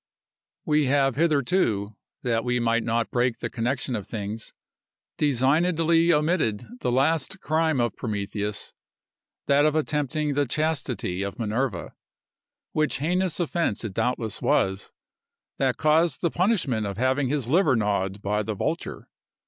We 0.65 0.85
have 0.87 1.15
hitherto, 1.15 1.95
that 2.23 2.43
we 2.43 2.59
might 2.59 2.81
not 2.83 3.11
break 3.11 3.37
the 3.37 3.51
connection 3.51 3.95
of 3.95 4.07
things, 4.07 4.51
designedly 5.19 6.11
omitted 6.11 6.63
the 6.79 6.91
last 6.91 7.39
crime 7.39 7.79
of 7.79 7.95
Prometheus—that 7.95 9.63
of 9.63 9.75
attempting 9.75 10.33
the 10.33 10.47
chastity 10.47 11.21
of 11.21 11.37
Minerva—which 11.37 12.97
heinous 12.97 13.39
offence 13.39 13.83
it 13.83 13.93
doubtless 13.93 14.41
was, 14.41 14.91
that 15.59 15.77
caused 15.77 16.21
the 16.21 16.31
punishment 16.31 16.87
of 16.87 16.97
having 16.97 17.29
his 17.29 17.47
liver 17.47 17.75
gnawed 17.75 18.23
by 18.23 18.41
the 18.41 18.55
vulture. 18.55 19.07